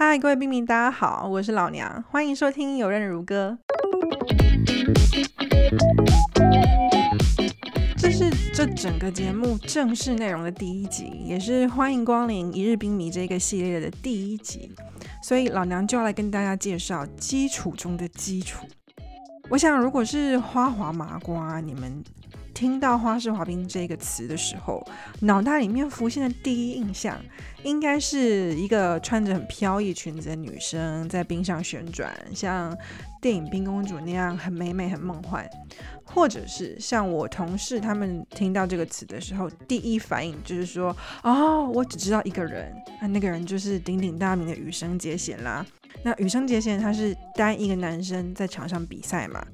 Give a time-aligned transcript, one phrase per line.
[0.00, 3.58] 嗨，各位兵民，大家好，我是老娘，欢迎收听《有任如歌》。
[7.96, 14.70] 这是这整个节目正式内容的第一集，也是欢迎光临一日兵迷这个系列的第一集，
[15.20, 18.64] 所以老娘就要来跟大家介绍基础中的基础。
[19.50, 22.04] 我想，如果是花滑麻瓜，你们。
[22.58, 24.84] 听到花式滑冰这个词的时候，
[25.20, 27.16] 脑袋里面浮现的第一印象，
[27.62, 32.76] 应该是一个穿着很飘逸裙子的女生在冰上旋转，像
[33.22, 35.44] 电影《冰公主》那样很美美、很梦幻；
[36.02, 45.64] 或者是像我同事他们听到这个词的时候，第一反应就是说：“哦，我只知道一个人，那那个人就是鼎鼎大名的羽生结弦啦。”
[46.02, 49.44] 那羽生结弦他是单一个男生在场上比赛嘛？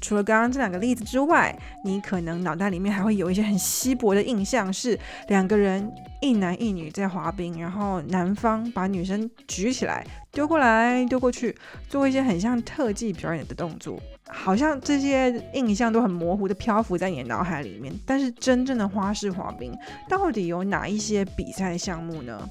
[0.00, 5.90] 除了刚刚这两个例子之外，你可能脑袋里面还会有一些很稀薄的印象，是两个人
[6.20, 11.54] 一男一女在滑冰，然后男方把女生举起来丢过来丢过去，
[11.88, 17.92] 做一些很像特技表演的动作，好像这些印象都很模糊的漂浮在你的脑海里面。
[18.06, 19.72] 但是真正的花式滑冰
[20.08, 22.48] 到底有哪一些比赛项目呢？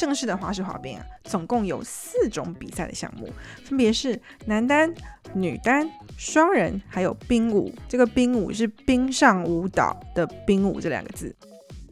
[0.00, 3.28] 正式的花式滑冰啊，总共有四种比赛的项目，
[3.62, 4.90] 分别是男单、
[5.34, 7.70] 女单、双人，还有冰舞。
[7.86, 11.36] 这个冰舞是冰上舞蹈的冰舞这两个字。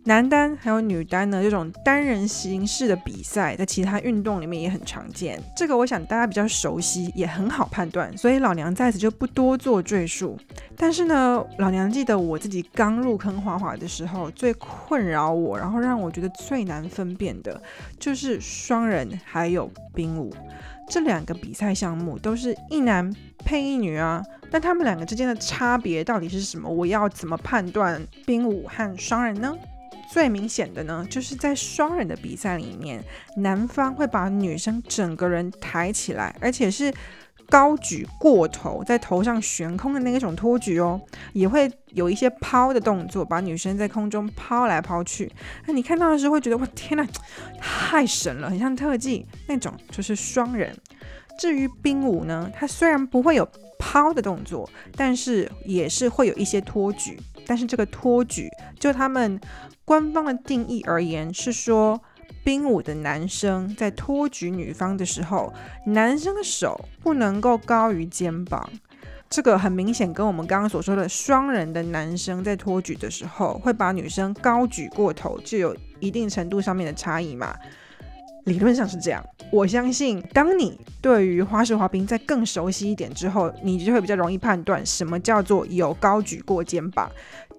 [0.08, 5.38] 男单还有女单呢，这种单人形式的比赛，在其他运动里面也很常见。
[5.54, 10.38] 这个我想大家比较熟悉，也很好判断，所以老娘在此就不多做赘述。
[10.78, 17.62] 但是呢，老娘记得我自己刚入坑滑滑的时候，最困扰我，然后让我觉得最难分辨的，
[18.00, 20.34] 就是双人还有冰舞
[20.88, 23.14] 这两个比赛项目，都是一男
[23.44, 24.22] 配一女啊。
[24.50, 26.66] 那他们两个之间的差别到底是什么？
[26.66, 29.54] 我要怎么判断冰舞和双人呢？
[30.10, 33.02] 最明显的呢，就是在双人的比赛里面，
[33.36, 36.92] 男方会把女生整个人抬起来，而且是
[37.48, 41.00] 高举过头，在头上悬空的那一种托举哦，
[41.32, 45.30] 也会有一些抛的动作，把女生在空中抛来抛去。
[45.66, 47.06] 那你看到的时候会觉得，哇，天呐，
[47.60, 50.74] 太神了，很像特技那种，就是双人。
[51.38, 57.18] 至于冰舞呢，它虽然不会有抛的动作，但是也是会有一些托举。
[57.46, 59.40] 但是这个托举，就他们。
[59.84, 61.98] 官方的定义而言是说，
[62.44, 65.50] 冰舞的男生在托举女方的时候，
[65.86, 68.68] 男生的手不能够高于肩膀。
[69.30, 77.56] 这个很明显跟我们刚刚所说的双人的男生在托举的时候，会把女生高举过头，就有一定程度上面的差异嘛。
[78.48, 79.24] 理论上是这样。
[79.52, 87.10] 我相信，当你对于花式滑冰再更熟悉一点之后，你就会比较容易判断什么叫做有高举过肩膀。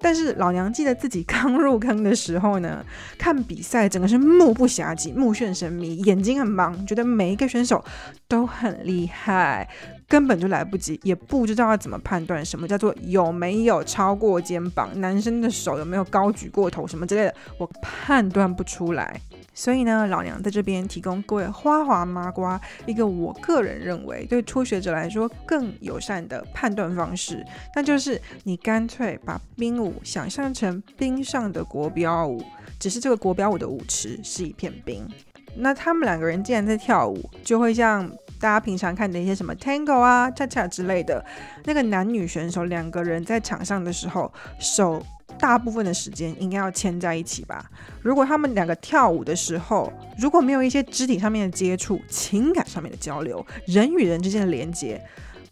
[0.01, 2.83] 但是老娘记得自己刚入坑的时候呢，
[3.17, 7.83] 看比赛整个是目不暇接、目眩神迷，眼睛很忙，觉得每一个选手
[8.27, 9.67] 都很厉害，
[10.07, 19.19] 根本就来不及，也不知道要怎么判断什么叫做有没有超过肩膀，男生的手有没有高举过头什么之类的，我判断不出来。
[19.53, 27.45] 所以呢，老娘在这边提供各位花滑麻瓜一个我个人认为对初学者来说更友善的判断方式，
[27.75, 32.44] 那就是你干脆把冰舞想象成冰上的国标舞，
[32.79, 35.07] 只是这个国标舞的舞池是一片冰。
[35.55, 38.07] 那他们两个人既然在跳舞，就会像
[38.39, 41.23] 大家平常看的一些什么 Tango 啊、恰恰之类的，
[41.66, 45.03] 那个男女选手两个人在场上的时候手。
[45.38, 47.63] 大部分的时间应该要牵在一起吧。
[48.01, 55.01] 如果他们两个跳舞的时候，如果没有一些肢体上面的接触、情感上面的交流、人与人之间的连接，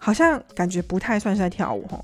[0.07, 2.01] 好像感觉不太算是在跳舞哦。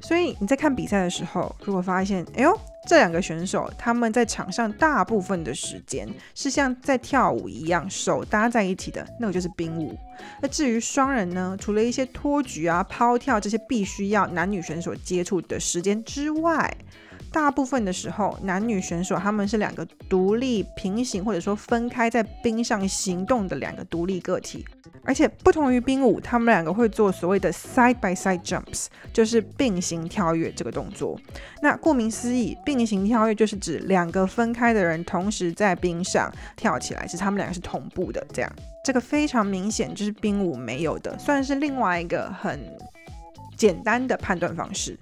[0.00, 2.58] 所以你在看比赛的时候，如果发现，哎呦，
[2.88, 9.94] 这两个选手他们在场上大部分的时间是像在跳舞一样手搭在一起的，那个就是冰舞。
[10.40, 16.74] 那至于双人呢，除了一些托举啊、抛跳这些必须要男女选手接触的时间之外，
[17.36, 24.64] 大部分的时候，男女选手他们是两个独立、平行或者说分开在冰上行动的两个独立个体，
[25.04, 31.20] 而且不同于冰舞，他们两个会做所谓的 side by side jumps，就是并行跳跃这个动作。
[31.60, 38.26] 那顾名思义，并行跳跃就是指两个分开的人同时在冰上跳起来，是他们两个是同步的。
[38.32, 38.50] 这样，
[38.82, 42.58] 这个非常明显就是冰舞没有的，算是另外一个很
[43.58, 44.98] 简单的判断方式。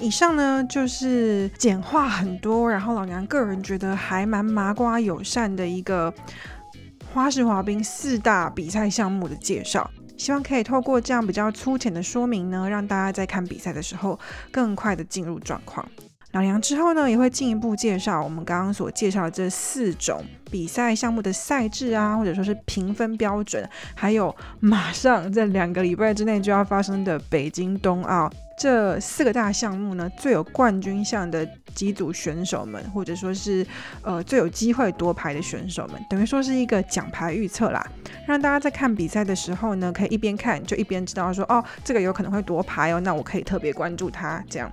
[0.00, 6.12] 以上呢就是简化很多，然后老娘个人觉得还蛮麻瓜友善的一个
[7.12, 14.18] 花式滑冰四大比赛项目的介绍，希望可以透过这样比较粗浅的说明呢，让大家在看比赛的时候
[14.50, 15.86] 更快的进入状况。
[16.32, 28.30] 老娘之后呢，也会进一步介绍我们刚刚所介绍的这四种比赛项目的赛制啊，或者说是评分标准，还有马上在两个礼拜之内就要发生的北京冬奥
[28.60, 33.66] 这四个大项目呢，最有冠军相的几组选手们，或者说是
[34.02, 37.82] 呃最有机会夺牌的选手们，等于说是一个奖牌预测啦，
[38.28, 44.44] 让大家在看比赛的时候呢，可以一边看就一边知道说，哦，这个有可能会夺牌哦，那我可以特别关注他。
[44.50, 44.70] 这样，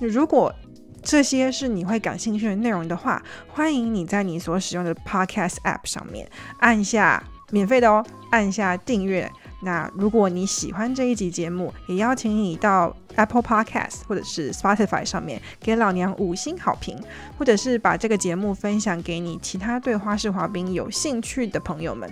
[0.00, 0.52] 如果
[1.00, 9.30] 这些是你会感兴趣的内容的话，欢迎你在你所使用的 Podcast App 上面按下免费的哦，按下订阅。
[9.60, 16.96] 那如果你喜欢这一集节目，也邀请你到 Apple Podcast 或者是 Spotify 上面给老娘五星好评，
[17.36, 22.08] 或者是把这个节目分享给你其他对花式滑冰有兴趣的朋友们。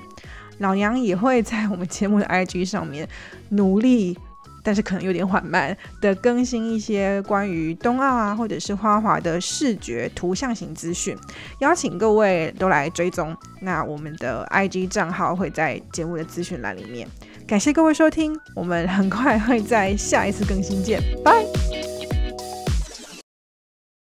[0.58, 3.08] 老娘也会在我们节目的 IG 上面
[3.50, 4.18] 努力。
[4.64, 11.16] 但是可能有点缓慢的更新一些关于冬奥啊，或者是花滑的视觉图像型资讯，
[11.60, 13.32] 邀请各位都来追踪。
[13.60, 17.06] 那我们的 IG 账号会在节目的资讯栏里面。
[17.46, 21.55] 感谢各位收听，我们很快会在下一次更新见，拜。